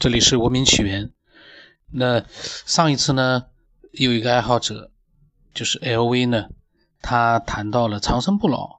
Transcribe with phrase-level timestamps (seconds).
[0.00, 1.10] 这里是文明起源。
[1.92, 2.24] 那
[2.64, 3.44] 上一次呢，
[3.92, 4.90] 有一个爱好者，
[5.52, 6.46] 就是 LV 呢，
[7.02, 8.78] 他谈到了长生不老。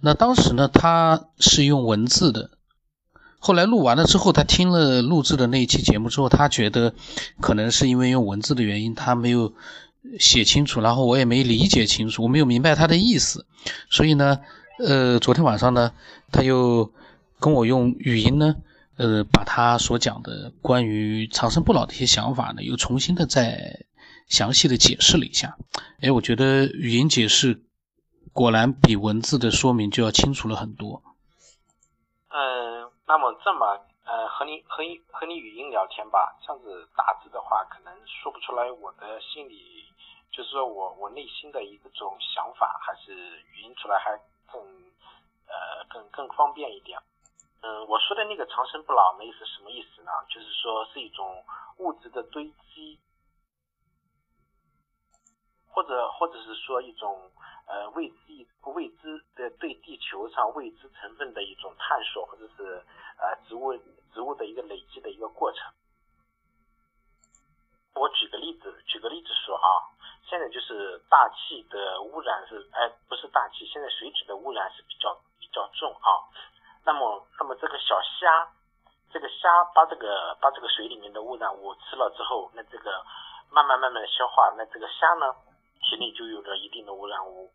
[0.00, 2.50] 那当时呢，他是用文字的。
[3.38, 6.92] 后来录完了之后，他听了录制的那一期节目之后，他觉得
[7.40, 9.54] 可能是因为用文字的原因，他没有
[10.18, 13.46] 写清楚，然后我也没理解清楚，我没有明白他的意思。
[13.88, 14.40] 所以呢，
[14.84, 15.92] 呃，昨天晚上呢，
[16.32, 16.92] 他又
[17.38, 18.56] 跟我用语音呢。
[18.98, 23.84] 呃，把他所讲的关于长生不老的一些想法呢，又重新的再
[24.26, 25.56] 详细的解释了一下。
[26.00, 27.62] 哎，我觉得语音解释
[28.32, 31.02] 果然比文字的说明就要清楚了很多。
[32.28, 39.84] 嗯，那么这么呃，和你和你和你语音聊天吧，这样子打字的话，可能说不出来我的心里，
[40.32, 43.12] 就是说我我内心的一种想法，还是
[43.52, 44.16] 语音出来还
[44.50, 44.62] 更
[45.48, 46.98] 呃更更方便一点。
[47.66, 50.12] 嗯，我说的那个长生不老，那是什么意思呢？
[50.28, 51.44] 就是说是一种
[51.78, 52.96] 物质的堆积，
[55.66, 57.28] 或者或者是说一种
[57.66, 62.80] 呃未知未知的对地球上未知成分的一种探索，或者是
[63.18, 63.76] 呃植物
[64.14, 65.60] 植物的一个累积的一个过程。
[67.94, 69.66] 我举个例子，举个例子说啊，
[70.22, 76.30] 现在就是大气的污染是，哎，不是大气，现在水体的污染是比较比较重啊。
[76.86, 78.46] 那么，那么这个小虾，
[79.12, 83.04] 这个虾把这个把这个水里面的污染物吃了之后，那这个
[83.50, 85.34] 慢慢慢慢的消化，那这个虾呢，
[85.82, 87.50] 体内就有着一定的污染物。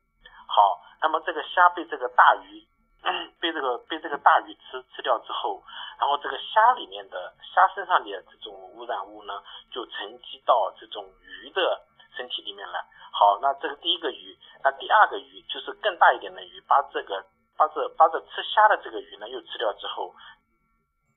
[0.47, 2.67] 好，那么这个虾被这个大鱼，
[3.39, 5.63] 被这个被这个大鱼吃吃掉之后，
[5.97, 11.81] 然后这个虾里面的虾身上的这种污染物呢，就沉积到这种鱼的
[12.17, 12.83] 身体里面来。
[13.13, 17.23] 好，那这个第一个鱼，那第二个鱼就是更大一点的鱼，把这个。
[17.61, 20.15] 把这把这吃虾的这个鱼呢，又吃掉之后，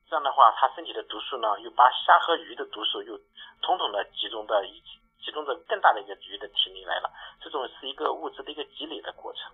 [0.07, 3.17] 这样的话，它身体的毒素呢，又把虾和鱼的毒素又
[3.63, 7.09] 统统的集中到一起，集中到更大的一个鱼的体内来了。
[7.41, 9.51] 这种是一个物质的一个积累的过程。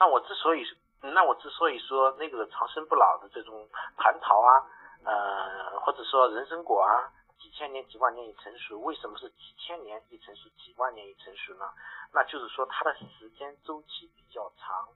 [0.00, 0.64] 那我之所以，
[1.02, 3.68] 那我之所以说那个长生不老的这种
[3.98, 4.64] 蟠桃啊，
[5.04, 11.70] 呃，或者说人参果啊，几千年、几万年一成熟，为什么是几千年一成熟、几万年一成熟呢？
[12.14, 14.88] 那就是说它的时间周期比较长。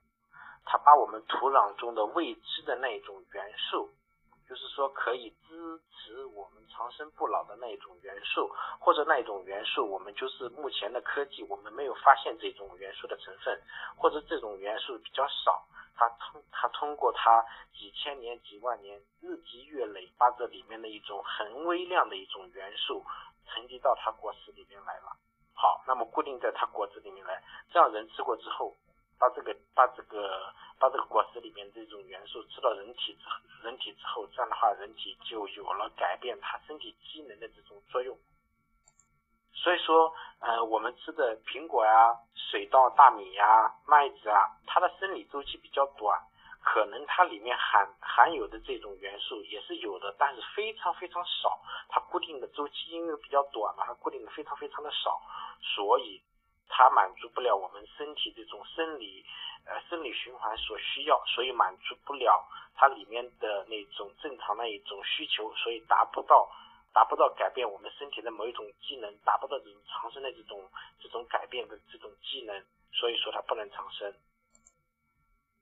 [0.67, 3.89] 它把我们土壤中的未知的那种元素，
[4.49, 8.51] 就是说可以支持我们长生不老的那种元素，
[8.81, 13.63] 或者那一种元素，我们就是目前的科技，我们没有发现这种元素的成分，
[13.97, 23.05] 或者这种元素比较少，它通它通过它几千年、几万年日积月累，把这里面的一种很微量的一种元素
[23.47, 25.17] 沉积到它果实里面来了。
[25.55, 27.41] 好，那么固定在它果子里面来，
[27.73, 28.75] 这样人吃过之后。
[29.19, 38.17] 把这个把这个把这个果实里面这种元素吃到人体之后人体之后，这样的话人体就有了改变它身体机能的这种作用。
[39.55, 46.21] 所以说，呃，我们吃的苹果呀、水稻、大米呀、麦子啊，它的生理周期比较短，
[46.63, 51.59] 可能它里面含含有的这种元素也是有的，但是非常非常少。
[51.89, 55.21] 它固定的周期因为比较短嘛，它固定的非常非常的少，
[55.75, 56.23] 所以。
[56.69, 59.25] 它满足不了我们身体这种生理，
[59.67, 62.45] 呃，生理循环所需要，所以满足不了
[62.75, 66.51] 它里面的那种正常的一种需求，所以达不到，
[66.93, 70.69] 达不到改变我们身体的某一种机能，达不到这种长生的这种
[71.01, 74.15] 这种改变的这种机能，所以说它不能长生。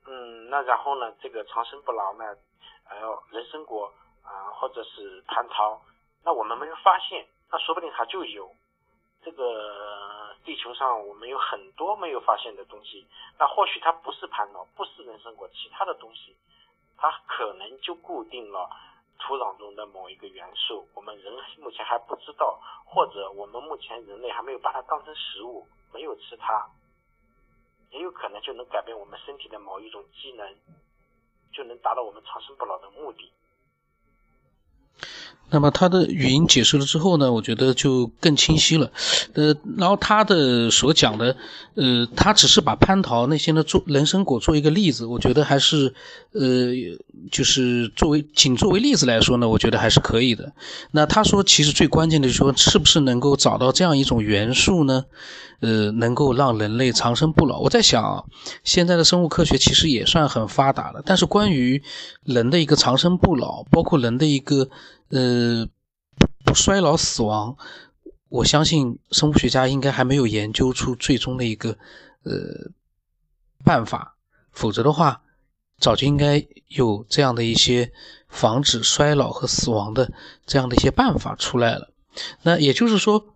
[0.07, 2.25] 嗯，那然后呢，这个长生不老呢，
[2.85, 3.93] 还有人参果
[4.23, 5.81] 啊，或者是蟠桃，
[6.25, 8.55] 那我们没有发现，那说不定它就有。
[9.23, 13.07] 这个地球上我们有很多没有发现的东西，
[13.39, 16.37] 那或许它不是蟠桃，不是人参果，其他的东西，
[16.99, 18.69] 它可能就固定了
[19.19, 26.69] 土壤中的某一个元素，我们人目前还不知道，或者我们目前人类还没有把它当成食物，没有吃它，
[27.91, 30.55] 也有可能就能改变我们身体的某一种机能，
[31.53, 33.33] 就能达到我们长生不老的目的。
[35.51, 38.91] 那么他的语音解释了之后呢，我觉得就更清晰了。
[39.35, 41.37] 呃，然后他的所讲的，
[41.75, 45.95] 呃，他只是把蟠桃那些呢做人参果做一个例子，我觉得还是，
[46.33, 46.73] 呃，
[47.31, 50.53] 就是作为仅作为例子来说呢，我觉得还是可以的。
[50.91, 55.05] 那他说，其实最关键的就是说，是不是能够找到这样一种元素呢？
[55.61, 57.61] 呃，能够让人类长生不老。
[57.61, 58.27] 我在想，
[58.65, 61.81] 现在的生物科学其实也算很发达了，但是关于
[62.25, 64.69] 人的一个长生不老，包括人的一个。
[65.11, 65.69] 呃，
[66.45, 67.57] 不衰老死亡，
[68.29, 71.79] 我相信生物学家应该还没有研究出最终的一个
[72.25, 72.71] 呃
[73.65, 74.17] 办法，
[74.51, 75.23] 否则的话，
[75.79, 77.93] 早就应该有这样的一些
[78.29, 80.13] 防止衰老和死亡的
[80.47, 81.91] 这样的一些办法出来了。
[82.43, 83.35] 那也就是说，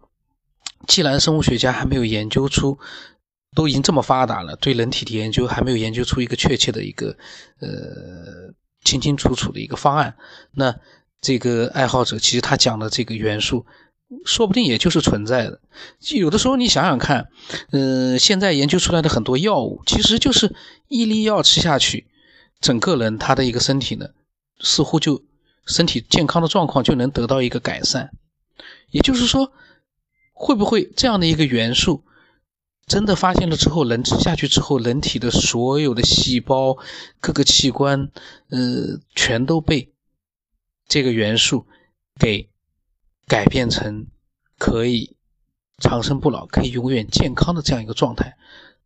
[0.87, 2.79] 既然生物学家还没有研究出，
[3.55, 7.17] 都已经这么发达了，对人体的研究还没有研究出一个确切的一个
[7.61, 8.53] 呃
[8.85, 10.17] 清清楚楚的一个方案，
[10.53, 10.75] 那
[11.21, 13.67] 这个爱好者其实他讲的这个元素。
[14.25, 15.61] 说不定也就是存在的。
[16.17, 17.29] 有的时候你想想看，
[17.73, 20.57] 嗯，现在研究出来的很多药物，其实就是
[20.89, 22.07] 一粒药吃下去，
[22.59, 24.07] 整个人他的一个身体呢，
[24.61, 25.23] 似乎就
[25.67, 28.11] 身体健康的状况就能得到一个改善。
[28.91, 29.53] 也就是说，
[30.33, 32.03] 会不会这样的一个元素
[32.87, 36.79] 真的发现了之后，人吃下去之后，人体的所有的细胞、
[37.21, 38.11] 各个器官，
[38.49, 39.93] 呃，全都被
[40.89, 41.67] 这个元素
[42.19, 42.49] 给。
[43.31, 44.07] 改变成
[44.57, 45.15] 可以
[45.77, 48.39] 长生不老、可以永远健康的这样一个状态，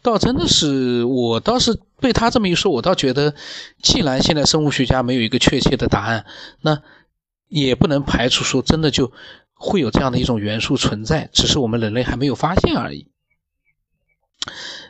[0.03, 3.37] 倒真的是我倒是被他这么一说，我倒觉得，
[3.81, 6.27] 既然现在生物学家没有一个确切的答案，
[6.61, 6.83] 那
[7.47, 9.13] 也不能排除说真的就
[9.55, 13.07] 会有这样的一种元素存在，只是我们人类还没有发现而已。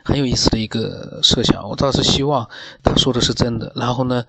[0.03, 2.49] 很有意思的一个设想，我倒是希望
[2.81, 3.71] 他说的是真的。
[3.75, 4.25] 然后呢，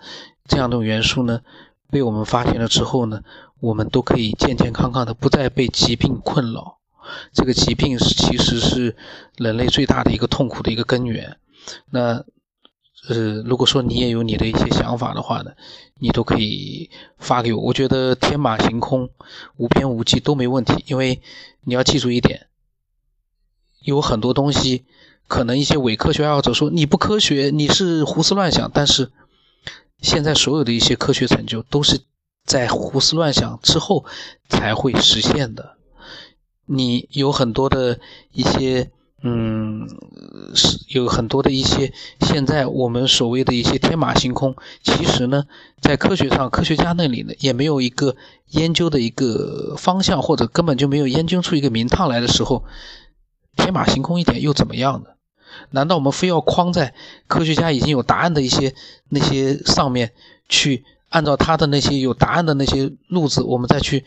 [0.47, 1.41] 这样的元素呢？
[1.95, 3.23] 被我们发现了之后呢，
[3.61, 6.79] 我们都可以健健康康的，不再被疾病困扰。
[7.33, 8.97] 这个疾病是其实是
[9.37, 11.37] 人类最大的一个痛苦的一个根源。
[11.91, 12.25] 那
[13.09, 15.53] 呃，如果说你也有你的一些想法的话呢，
[16.01, 17.63] 你都可以发给我。
[17.63, 19.09] 我觉得天马行空、
[19.57, 21.23] 无边无际都没问题，因为
[21.63, 22.49] 你要记住一点，
[23.85, 24.85] 有很多东西
[25.29, 29.13] 可能一些伪科学爱好者说你不科学，你是胡思乱想，但是。
[30.05, 32.03] 现在所有的一些科学成就都是
[32.45, 34.05] 在胡思乱想之后
[34.49, 35.77] 才会实现的。
[36.67, 37.99] 你有很多的
[38.31, 38.91] 一些，
[39.23, 39.89] 嗯，
[40.55, 45.45] 是有很多的一些现在我们所谓的一些天马行空，其实呢，
[45.81, 48.15] 在科学上，科学家那里呢也没有一个
[48.51, 52.65] 研究的一个方向，或者根本就没有研究出一个名堂来的时候，
[53.57, 55.14] 天马行空一点又怎么样呢？
[55.71, 56.95] 难道我们非要框在
[57.27, 58.75] 科学家已经有答案的一些
[59.09, 60.13] 那些上面
[60.49, 64.05] 去，按照他的那些有答案的那些路子，我们再去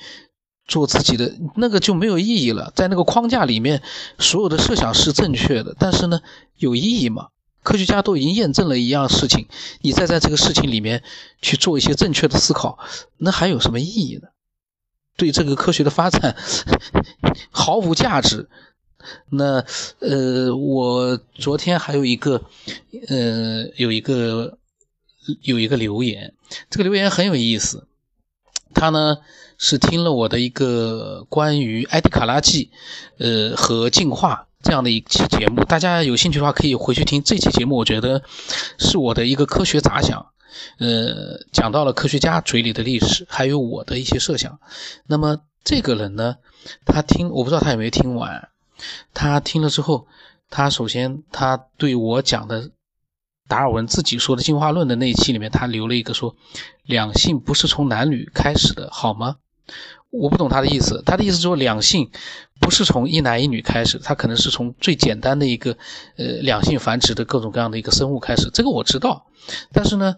[0.68, 2.72] 做自己的那个就没有意义了。
[2.76, 3.82] 在那个框架里面，
[4.20, 6.22] 所有的设想是正确的，但是呢，
[6.58, 7.28] 有意义吗？
[7.64, 9.48] 科学家都已经验证了一样事情，
[9.82, 11.04] 你再在这个事情里面
[11.42, 12.80] 去做一些正确的思考，
[13.18, 14.30] 那还有什么意义呢？
[15.18, 16.36] 对这个科学的发展
[17.52, 18.50] 毫无价值。
[19.30, 19.64] 那
[20.00, 22.42] 呃，我昨天还有一个
[23.08, 24.58] 呃，有一个
[25.42, 26.34] 有一个留言，
[26.70, 27.88] 这个留言很有意思。
[28.74, 29.18] 他呢
[29.58, 32.70] 是听了我的一个关于埃迪卡拉纪
[33.18, 37.78] 呃和进化这样的一期节目，大家有兴趣的话可以回去听这期节目。
[37.78, 38.22] 我觉得
[38.78, 40.28] 是我的一个科学杂想，
[40.80, 44.60] 呃，讲到了科学家嘴里的历史，还有我的一些设想。
[45.08, 46.36] 那么这个人呢，
[46.86, 48.50] 他听我不知道他有没有听完。
[49.14, 50.08] 他听了之后，
[50.50, 52.72] 他首先他对我讲的
[53.48, 56.36] 达尔文自己说的进化论的那一期里面，他留了一个说，
[56.84, 59.38] 两性不是从男女开始的，好吗？
[60.10, 62.10] 我不懂他的意思，他的意思说两性
[62.62, 65.78] 不是从一男一女开始，他可能是从最简单的一个
[66.18, 69.28] 呃两性繁殖的各种各样的一个生物开始，这个我知道，
[69.74, 70.16] 但是呢，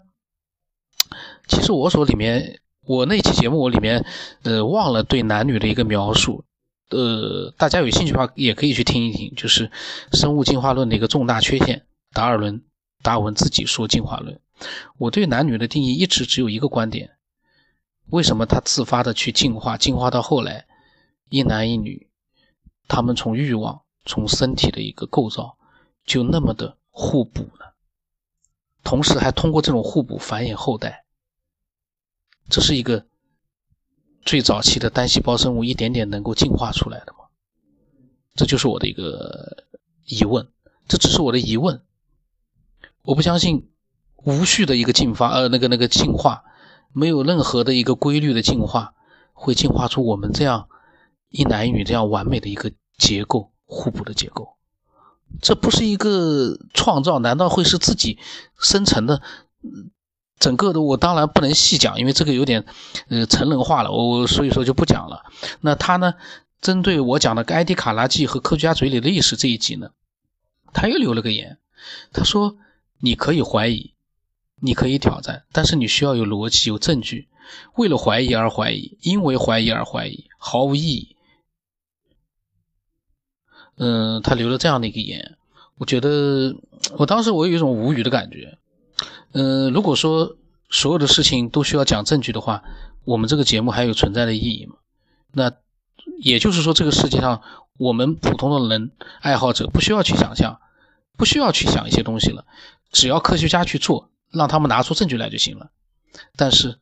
[1.47, 4.05] 其实我所里面我那期节目我里面
[4.43, 6.43] 呃忘了对男女的一个描述。
[6.89, 9.71] 呃，大家有兴趣的话，也可以去听一听，就是
[10.11, 11.85] 生物进化论的一个重大缺陷。
[12.13, 12.63] 达尔文、
[13.03, 14.41] 达尔文自己说进化论。
[14.97, 17.11] 我对男女的定义一直只有一个观点：
[18.07, 20.65] 为什么他自发的去进化，进化到后来
[21.29, 22.09] 一男一女，
[22.87, 25.57] 他们从欲望、从身体的一个构造
[26.05, 27.65] 就那么的互补呢？
[28.83, 31.05] 同时还通过这种互补繁衍后代，
[32.49, 33.05] 这是一个。
[34.29, 37.25] 最早期的单细胞生物一点点能够进化出来的吗？
[38.35, 39.65] 这就是我的一个
[40.05, 40.47] 疑问。
[40.87, 41.81] 这只是我的疑问。
[43.01, 43.71] 我不相信
[44.17, 46.43] 无序的一个进发，呃，那个那个进化，
[46.93, 48.93] 没有任何的一个规律的进化，
[49.33, 50.69] 会进化出我们这样
[51.29, 54.57] 一男一女这样完美的一个结构，互补的结构。
[55.41, 58.19] 这不是一个创造，难道会是自己
[58.59, 59.23] 生成的？
[60.39, 62.65] 整个的我当然不能细讲，因为这个有点，
[63.09, 65.23] 呃，成人化了，我所以说就不讲了。
[65.59, 66.15] 那他呢，
[66.61, 69.91] 针对我讲的埃迪卡拉纪和科学家嘴里的历史这一集呢，
[70.71, 71.57] 他又留了个言，
[72.13, 72.55] 他说
[72.99, 73.93] 你可以怀疑，
[74.61, 77.27] 你可以挑战，但是你需要有逻辑、有证据。
[77.75, 81.15] 为了怀疑而怀疑，因为怀疑而怀疑，毫无意义。
[83.75, 85.37] 嗯，他留了这样的一个言，
[85.77, 86.55] 我觉得
[86.97, 88.57] 我当时我有一种无语的感觉。
[89.31, 90.37] 嗯，如果说
[90.69, 92.63] 所有的事情都需要讲证据的话，
[93.05, 94.75] 我们这个节目还有存在的意义吗？
[95.31, 95.51] 那
[96.21, 97.41] 也就是说，这个世界上
[97.77, 100.59] 我们普通的人爱好者不需要去想象，
[101.17, 102.45] 不需要去想一些东西了，
[102.91, 105.71] 只要科学家去做，让他们拿出证据来就行了。
[106.35, 106.79] 但是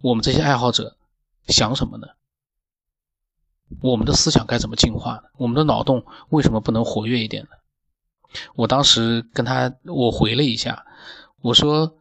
[0.00, 0.96] 我们这些爱好者
[1.48, 2.06] 想什么呢？
[3.80, 5.22] 我们的思想该怎么进化呢？
[5.36, 7.50] 我们的脑洞为什么不能活跃一点呢？
[8.54, 10.84] 我当时跟他我回了一下，
[11.40, 11.94] 我说，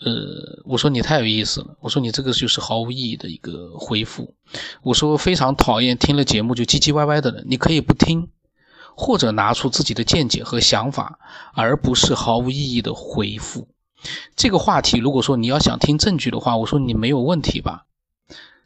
[0.00, 4.34] 呃，我说你太有意思了，我说你这个就是毫无意义的一个回复，
[4.82, 8.28] 我说非常讨厌听了节目就唧唧歪歪的人，你可以不听，
[8.96, 11.18] 或者拿出自己的见解和想法，
[11.54, 13.68] 而不是毫无意义的回复。
[14.36, 17.86] 这个话题，如果说你要想听证据的话，我说你没有问题吧。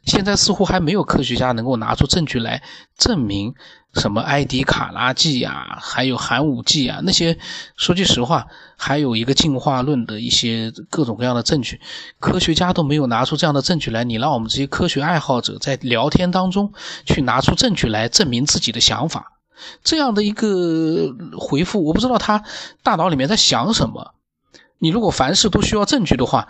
[0.03, 2.63] 现在似乎还没有科学家能够拿出证据来
[2.97, 3.53] 证明
[3.93, 7.37] 什么埃迪卡拉剂啊，还有寒武纪啊那些。
[7.75, 11.81] 说句实话，还有一个进化论的一些各种各样的证据，
[12.19, 14.03] 科学家都没有拿出这样的证据来。
[14.03, 16.73] 你让我们这些科学爱好者在聊天当中
[17.05, 19.33] 去拿出证据来证明自己的想法，
[19.83, 22.43] 这样的一个回复，我不知道他
[22.83, 24.13] 大脑里面在想什么。
[24.77, 26.47] 你如果凡事都需要证据的话，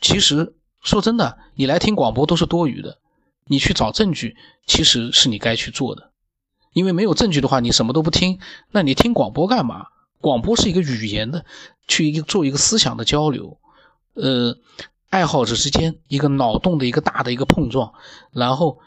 [0.00, 0.54] 其实。
[0.80, 2.98] 说真的，你来听广播都是多余的。
[3.46, 6.07] 你去找证据，其实是你该去做的。
[6.72, 9.86] 因为没有证据的话，你什么都不听，那你听广播干嘛？
[10.20, 11.44] 广播是一个语言的，
[11.86, 13.58] 去一个做一个思想的交流，
[14.14, 14.56] 呃，
[15.10, 17.92] 爱好者之间一个脑洞的一个大的一个碰撞，
[18.32, 18.80] 然后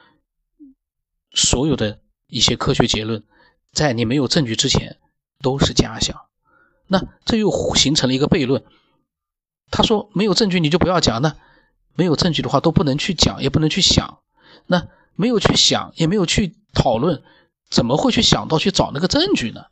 [1.33, 3.23] 所有的一些科学结论，
[3.71, 4.97] 在你没有证据之前
[5.41, 6.21] 都是假想。
[6.88, 8.63] 那这又形成了一个悖论。
[9.69, 11.35] 他说没有证据你就不要讲那。
[11.93, 14.19] 没有证据的话，都不能去讲，也不能去想。
[14.65, 17.21] 那没有去想，也没有去讨论，
[17.71, 19.63] 怎么会去想到去找那个证据呢？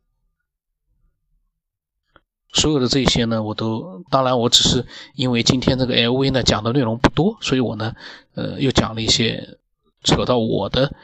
[2.52, 7.94] 所有的这些呢，我都当然，我只是因为今天这个 LV 呢讲的内容不多，所以我呢，
[8.34, 9.60] 呃，又讲了一些
[10.04, 10.96] 扯到我的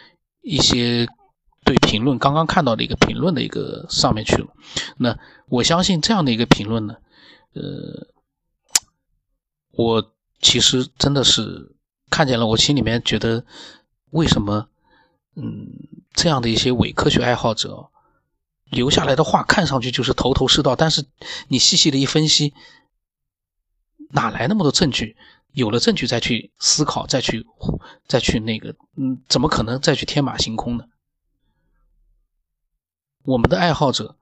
[0.42, 1.08] 一些
[1.64, 4.48] 对评论刚刚看到的一个评论的一个上面去了。
[4.98, 6.96] 那我相信这样的一个评论呢，
[7.54, 8.08] 呃，
[9.74, 10.12] 我。
[10.42, 11.76] 其实真的是
[12.12, 13.46] 看见了，我心里面觉得，
[14.12, 14.68] 为什么，
[15.36, 15.68] 嗯，
[16.14, 17.90] 这样的一些伪科学爱好者
[18.66, 21.06] 留下来的话，看上去就是头头是道，但是
[21.48, 22.54] 你细细的一分析，
[24.10, 25.16] 哪来那么多证据？
[25.52, 27.46] 有了证据再去思考，再去
[28.08, 30.86] 再去那个，嗯，怎么可能再去天马行空呢？
[33.24, 34.18] 我们的爱好者，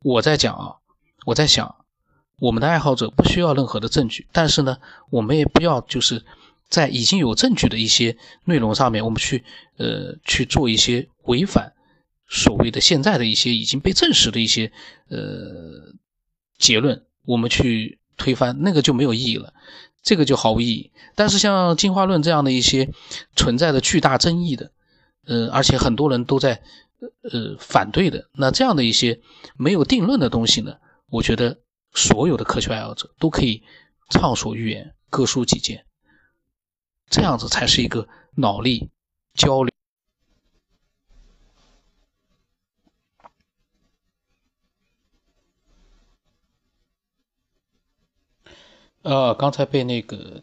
[0.00, 0.76] 我在讲啊，
[1.26, 1.76] 我在想。
[2.40, 6.26] 我们的爱好者不需要任何的证据，但是呢，我们也不要就是
[6.68, 9.44] 在已经有证据的一些内容上面，我们去
[9.76, 11.72] 呃去做一些违反
[12.28, 14.72] 所谓的现在的一些已经被证实的一些
[15.08, 15.92] 呃
[16.58, 19.52] 结论，我们去推翻那个就没有意义了，
[20.02, 20.90] 这个就毫无意义。
[21.14, 22.90] 但是像进化论这样的一些
[23.36, 24.72] 存在的巨大争议的，
[25.26, 26.62] 呃，而且很多人都在
[27.22, 29.20] 呃反对的，那这样的一些
[29.56, 30.76] 没有定论的东西呢，
[31.10, 31.58] 我觉得。
[31.96, 33.62] 所有的科学爱好者都可以
[34.10, 35.84] 畅所欲言，各抒己见，
[37.08, 38.90] 这样子才是一个脑力
[39.34, 39.72] 交流。
[49.02, 50.42] 呃，刚才被那个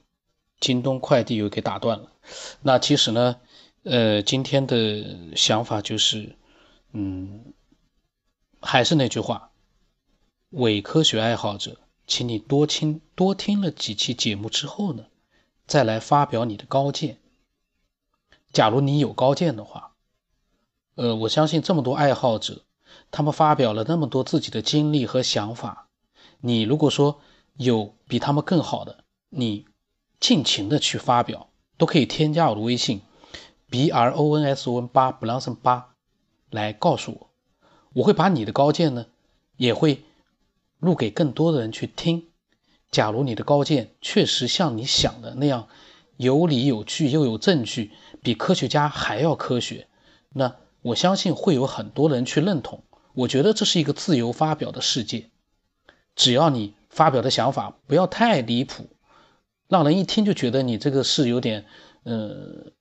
[0.60, 2.12] 京东快递又给打断了。
[2.62, 3.41] 那其实呢，
[3.82, 6.38] 呃，今天的想法就是，
[6.91, 7.53] 嗯，
[8.62, 9.51] 还是那句话。
[10.51, 15.08] 伪科学爱好者，请你多听多听了几期节目之后呢，
[15.72, 17.18] 再来发表你的高见。
[18.51, 19.94] 假如你有高见的话，
[20.96, 22.66] 呃，我相信这么多爱好者，
[23.10, 25.88] 他们发表了那么多自己的经历和想法，
[26.42, 27.22] 你如果说
[27.56, 29.66] 有比他们更好的，你
[30.20, 31.48] 尽情的去发表，
[31.78, 33.01] 都可以添加我的微信
[33.70, 35.62] b r o n s o n 八 b l o s s o m
[35.63, 35.96] 八
[36.50, 37.30] 来告诉我，
[37.94, 39.06] 我会把你的高见呢，
[39.56, 40.04] 也会。
[40.80, 42.31] 录给更多的人去听。
[42.91, 45.69] 假如你的高见确实像你想的那样
[46.17, 49.88] 有理有据又有证据，比科学家还要科学，
[50.29, 52.83] 那我相信会有很多人去认同。
[53.13, 55.31] 我觉得这是一个自由发表的世界，
[56.15, 58.89] 只要你发表的想法不要太离谱，
[59.67, 61.65] 让人一听就觉得你这个是有点，
[62.03, 62.71] 呃，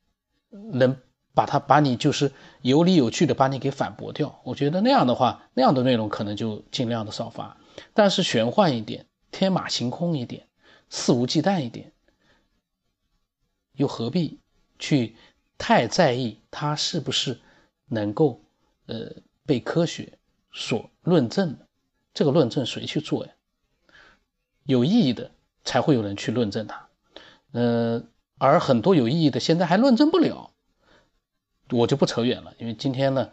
[0.73, 0.97] 能
[1.35, 4.41] 把它把你就是有理有据的把你给反驳掉。
[4.45, 7.57] 我觉得那样的话，那样的内容可能就尽量的少发。
[7.95, 10.47] 但是玄幻一点，天马行空一点，
[10.89, 11.93] 肆无忌惮一点，
[13.75, 14.39] 又何必
[14.79, 15.17] 去
[15.59, 17.41] 太在意它是不是
[17.87, 18.41] 能够
[18.87, 19.13] 呃
[19.47, 20.19] 被科学
[20.53, 21.57] 所论证？
[22.13, 23.33] 这个论证谁去做呀？
[24.65, 25.31] 有意义的
[25.65, 26.89] 才会有人去论证它。
[27.53, 28.05] 呃，
[28.39, 30.53] 而很多有意义的现在还论证不了，
[31.71, 33.31] 我就不扯远了，因为今天呢，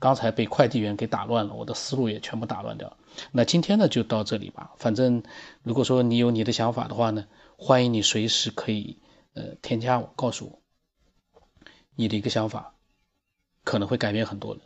[0.00, 2.96] 刚才被快递员给打乱了，我的思路也全部打乱掉。
[3.32, 5.22] 那今天呢就到这里吧，反正
[5.62, 7.26] 如果说你有你的想法的话呢，
[7.56, 8.98] 欢迎你随时可以
[9.34, 10.58] 呃添加我，告诉我
[11.96, 12.74] 你的一个想法，
[13.64, 14.62] 可能会改变很多人，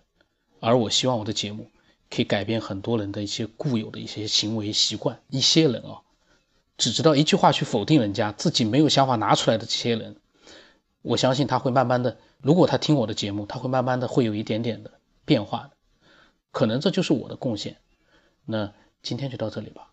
[0.60, 1.70] 而我希望我的节目
[2.10, 6.02] 可以改变很多人的一些固有的一些行为习惯，一些人啊。
[6.78, 10.16] 只知道一句话去否定人家，自己没有想法拿出来的这些人，
[11.00, 14.90] 我相信他会慢慢的，如果他听我的节目，他会慢慢的会有一点点的
[15.24, 15.76] 变化的，
[16.50, 17.78] 可能这就是我的贡献。
[18.44, 19.91] 那今天就到这里吧。